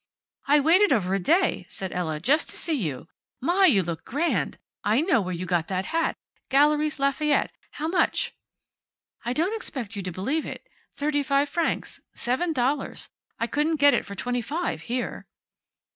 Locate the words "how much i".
7.73-9.33